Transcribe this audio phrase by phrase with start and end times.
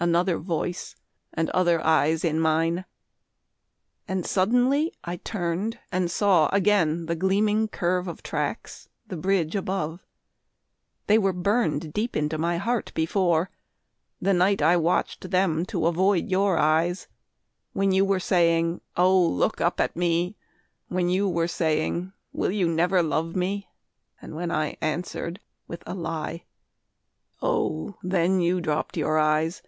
[0.00, 0.96] Another voice
[1.32, 2.86] and other eyes in mine!
[4.08, 10.04] And suddenly I turned and saw again The gleaming curve of tracks, the bridge above
[11.06, 13.52] They were burned deep into my heart before,
[14.20, 17.06] The night I watched them to avoid your eyes,
[17.72, 20.36] When you were saying, "Oh, look up at me!"
[20.88, 23.68] When you were saying, "Will you never love me?"
[24.20, 25.38] And when I answered
[25.68, 26.42] with a lie.
[27.40, 29.62] Oh then You dropped your eyes.